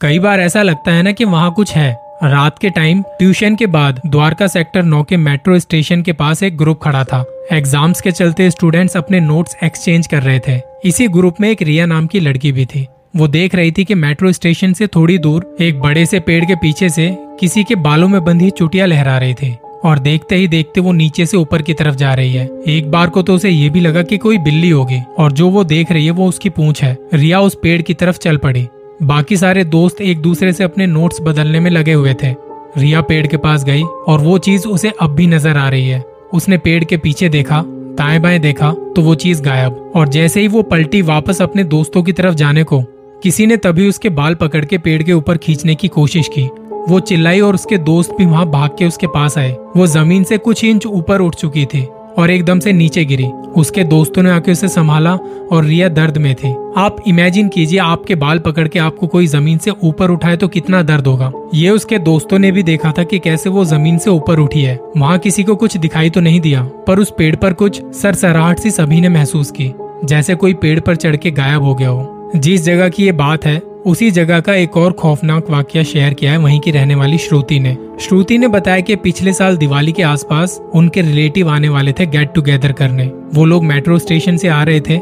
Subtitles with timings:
[0.00, 3.66] कई बार ऐसा लगता है ना कि वहाँ कुछ है। रात के टाइम, ट्यूशन के
[3.66, 8.10] बाद, द्वारका सेक्टर नौ के मेट्रो स्टेशन के पास एक ग्रुप खड़ा था। एग्ज़ाम्स के
[8.10, 12.20] चलते स्टूडेंट्स अपने नोट्स एक्सचेंज कर रहे थे। इसी ग्रुप में एक रिया नाम की
[12.20, 16.06] लड़की भी थी। वो देख रही थी कि मेट्रो स्टेशन से थोड़ी दूर, एक बड़े
[16.06, 19.98] से पेड़ के पीछे से, किसी के बालों में बंधी चुटिया लहरा रही थी। और
[19.98, 23.22] देखते ही देखते वो नीचे से ऊपर की तरफ़ जा रही है। एक बार को
[23.22, 26.10] तो उसे ये भी लगा कि कोई बिल्ली होगी। और जो वो देख रही है,
[26.10, 28.68] वो उसकी पूंछ है। रिया उस पेड़ की तरफ़ चल पड़ी।
[29.00, 32.34] बाकी सारे दोस्त एक दूसरे से अपने नोट्स बदलने में लगे हुए थे।
[32.78, 36.02] रिया पेड़ के पास गई और वो चीज़ उसे अब भी नज़र आ रही है।
[36.32, 37.62] उसने पेड़ के पीछे देखा,
[37.98, 42.02] दाएँ बाएँ देखा तो वो चीज़ गायब। और जैसे ही वो पलटी वापस अपने दोस्तों
[42.02, 42.80] की तरफ़ जाने को,
[43.22, 46.48] किसी ने तभी उसके बाल पकड़ के पेड़ के ऊपर खींचने की कोशिश की।
[46.88, 50.38] वो चिल्लाई और उसके दोस्त भी वहाँ भाग के उसके पास आए। वो ज़मीन से
[50.38, 51.86] कुछ इंच ऊपर उठ चुकी थी।
[52.18, 55.14] और एकदम से नीचे गिरी। उसके दोस्तों ने आके उसे संभाला
[55.52, 59.58] और रिया दर्द में थी। आप इमेजिन कीजिए, आपके बाल पकड़ के आपको कोई ज़मीन
[59.58, 63.18] से ऊपर उठाए तो कितना दर्द होगा। ये उसके दोस्तों ने भी देखा था कि
[63.18, 66.62] कैसे वो ज़मीन से ऊपर उठी है। वहाँ किसी को कुछ दिखाई तो नहीं दिया,
[66.86, 69.72] पर उस पेड़ पर कुछ सरसराहट सी सभी ने महसूस की,
[70.04, 73.44] जैसे कोई पेड़ पर चढ़ के गायब हो गया हो। जिस जगह की ये बात
[73.44, 73.56] है
[73.86, 77.58] उसी जगह का एक और खौफनाक वाक्य शेयर किया है वहीं की रहने वाली श्रुति
[77.60, 82.06] ने। श्रुति ने बताया कि पिछले साल दिवाली के आसपास उनके रिलेटिव आने वाले थे
[82.06, 84.98] गेट टुगेदर करने। वो लोग मेट्रो स्टेशन से आ रहे थे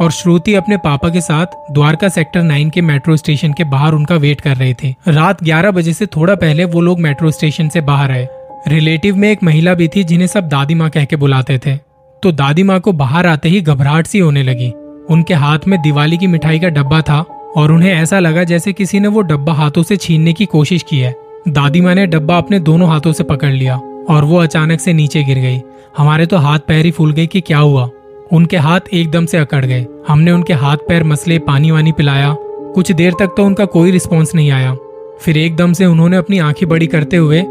[0.00, 4.16] और श्रुति अपने पापा के साथ द्वारका सेक्टर नाइन के मेट्रो स्टेशन के बाहर उनका
[4.16, 7.80] वेट कर रहे थे। रात 11 बजे से थोड़ा पहले वो लोग मेट्रो स्टेशन से
[7.80, 8.28] बाहर आए।
[8.68, 11.76] रिलेटिव में एक महिला भी थी जिन्हें सब दादी माँ कह के बुलाते थे।
[12.22, 14.72] तो दादी माँ को बाहर आते ही घबराहट सी होने लगी।
[15.10, 17.24] उनके हाथ में दिवाली की मिठाई का डब्बा था
[17.56, 20.98] और उन्हें ऐसा लगा जैसे किसी ने वो डब्बा हाथों से छीनने की कोशिश की
[20.98, 21.14] है।
[21.48, 23.76] दादी माँ ने डब्बा अपने दोनों हाथों से पकड़ लिया
[24.10, 25.60] और वो अचानक से नीचे गिर गई।
[25.96, 27.90] हमारे तो हाथ पैर ही फूल गए कि क्या हुआ?
[28.32, 32.36] उनके हाथ एकदम से अकड़ गए। हमने उनके हाथ पैर मसले पानी वानी पिलाया।
[32.74, 34.76] कुछ देर तक तो उनका कोई रिस्पॉन्स नहीं आया।
[35.20, 37.42] फिर एकदम से उन्होंने अपनी आँखें बड़ी करते हुए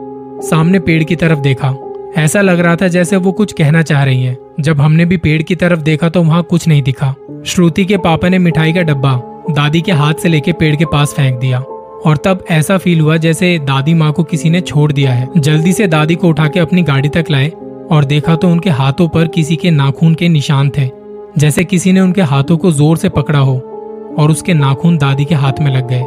[0.42, 1.75] सामने पेड़ की तरफ़ देखा।
[2.18, 5.41] ऐसा लग रहा था जैसे वो कुछ कहना चाह रही हैं। जब हमने भी पेड़
[5.41, 7.16] की तरफ़ देखा तो वहाँ कुछ नहीं दिखा।
[7.46, 11.13] श्रुति के पापा ने मिठाई का डब्बा दादी के हाथ से लेके पेड़ के पास
[11.13, 11.59] फेंक दिया।
[12.06, 15.74] और तब ऐसा फील हुआ जैसे दादी माँ को किसी ने छोड़ दिया है। जल्दी
[15.74, 17.50] से दादी को उठा के अपनी गाड़ी तक लाए
[17.91, 20.90] और देखा तो उनके हाथों पर किसी के नाखून के निशान थे,
[21.38, 23.56] जैसे किसी ने उनके हाथों को ज़ोर से पकड़ा हो
[24.19, 26.03] और उसके नाखून दादी के हाथ में लग गए।